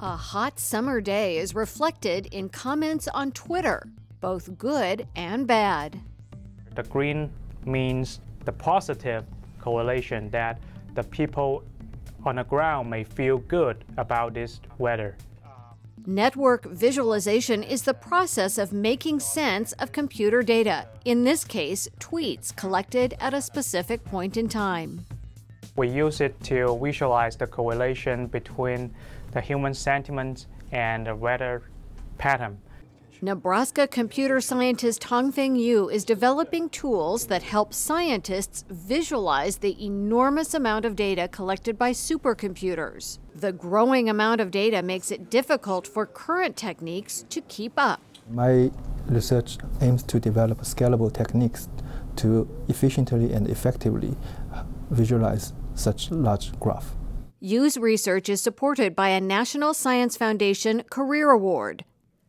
[0.00, 3.82] A hot summer day is reflected in comments on Twitter,
[4.20, 6.00] both good and bad.
[6.76, 7.32] The green
[7.66, 9.24] means the positive
[9.60, 10.60] correlation that
[10.94, 11.64] the people
[12.24, 15.16] on the ground may feel good about this weather.
[16.06, 22.54] Network visualization is the process of making sense of computer data, in this case, tweets
[22.54, 25.04] collected at a specific point in time.
[25.78, 28.92] We use it to visualize the correlation between
[29.30, 31.62] the human sentiment and the weather
[32.18, 32.58] pattern.
[33.22, 40.84] Nebraska computer scientist Hongfeng Yu is developing tools that help scientists visualize the enormous amount
[40.84, 43.20] of data collected by supercomputers.
[43.36, 48.00] The growing amount of data makes it difficult for current techniques to keep up.
[48.28, 48.72] My
[49.06, 51.68] research aims to develop scalable techniques
[52.16, 54.16] to efficiently and effectively
[54.90, 56.96] visualize such large graph.
[57.40, 61.84] Yu's research is supported by a National Science Foundation Career Award.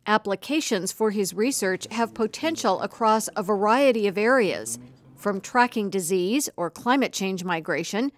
[0.06, 4.78] Applications for his research have potential across a variety of areas,
[5.16, 8.10] from tracking disease or climate change migration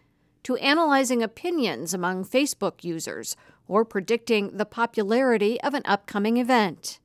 [0.43, 6.99] to analyzing opinions among Facebook users or predicting the popularity of an upcoming event.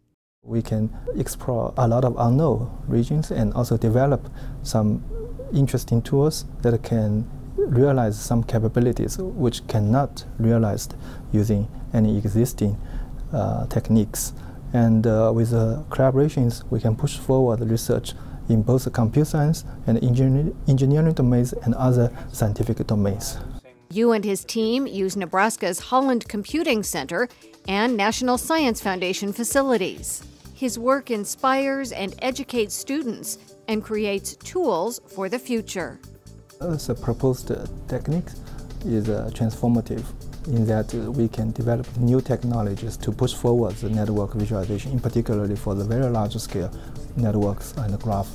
[0.43, 4.31] We can explore a lot of unknown regions and also develop
[4.63, 5.03] some
[5.53, 10.95] interesting tools that can realize some capabilities which cannot realized
[11.31, 12.79] using any existing
[13.33, 14.33] uh, techniques.
[14.73, 18.13] And uh, with uh, collaborations, we can push forward research
[18.49, 23.37] in both computer science and engineering, engineering domains and other scientific domains.
[23.89, 27.29] Yu and his team use Nebraska's Holland Computing Center
[27.67, 30.23] and National Science Foundation facilities.
[30.53, 33.37] His work inspires and educates students
[33.67, 35.99] and creates tools for the future.
[36.59, 37.51] The proposed
[37.87, 38.29] technique
[38.85, 40.05] is uh, transformative
[40.47, 45.55] in that we can develop new technologies to push forward the network visualization, in particularly
[45.55, 46.71] for the very large scale
[47.17, 48.29] networks and graph.